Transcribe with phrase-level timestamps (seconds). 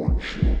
[0.00, 0.59] One you.